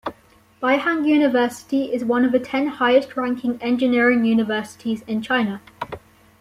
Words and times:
Beihang 0.63 1.05
University 1.07 1.93
is 1.93 2.03
one 2.03 2.25
of 2.25 2.31
the 2.31 2.39
ten 2.39 2.65
highest 2.65 3.15
ranking 3.15 3.61
engineering 3.61 4.25
universities 4.25 5.03
in 5.05 5.21
China. 5.21 5.61